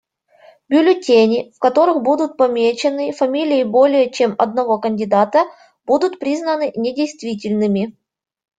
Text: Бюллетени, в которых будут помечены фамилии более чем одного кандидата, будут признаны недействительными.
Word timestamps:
Бюллетени, 0.67 1.51
в 1.53 1.59
которых 1.59 2.01
будут 2.01 2.35
помечены 2.35 3.11
фамилии 3.11 3.63
более 3.63 4.09
чем 4.11 4.33
одного 4.39 4.79
кандидата, 4.79 5.45
будут 5.85 6.17
признаны 6.17 6.73
недействительными. 6.75 7.95